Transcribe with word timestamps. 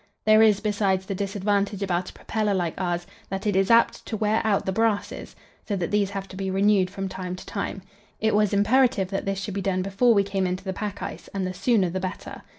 There 0.25 0.41
is, 0.41 0.61
besides, 0.61 1.05
the 1.05 1.13
disadvantage 1.13 1.83
about 1.83 2.09
a 2.09 2.13
propeller 2.13 2.55
like 2.55 2.73
ours, 2.81 3.05
that 3.29 3.45
it 3.45 3.55
is 3.55 3.69
apt 3.69 4.03
to 4.07 4.17
wear 4.17 4.41
out 4.43 4.65
the 4.65 4.71
brasses, 4.71 5.35
so 5.67 5.75
that 5.75 5.91
these 5.91 6.09
have 6.09 6.27
to 6.29 6.35
be 6.35 6.49
renewed 6.49 6.89
from 6.89 7.07
time 7.07 7.35
to 7.35 7.45
time. 7.45 7.83
It 8.19 8.33
was 8.33 8.51
imperative 8.51 9.09
that 9.09 9.25
this 9.25 9.39
should 9.39 9.53
be 9.53 9.61
done 9.61 9.83
before 9.83 10.15
we 10.15 10.23
came 10.23 10.47
into 10.47 10.63
the 10.63 10.73
pack 10.73 11.03
ice, 11.03 11.27
and 11.35 11.45
the 11.45 11.53
sooner 11.53 11.91
the 11.91 11.99
better. 11.99 12.41